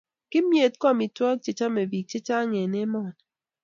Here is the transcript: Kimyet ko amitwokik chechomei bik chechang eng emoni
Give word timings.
Kimyet 0.31 0.73
ko 0.81 0.85
amitwokik 0.93 1.41
chechomei 1.43 1.89
bik 1.91 2.05
chechang 2.11 2.51
eng 2.61 2.75
emoni 2.83 3.17